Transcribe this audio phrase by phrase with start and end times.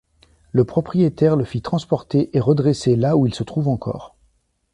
[0.51, 4.15] Le propriétaire le fit transporter et redresser là où il se trouve encore.